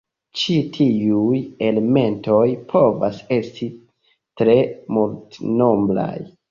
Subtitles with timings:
[0.43, 3.69] Ĉi tiuj elementoj povas esti
[4.43, 4.59] tre
[4.97, 6.15] multnombraj.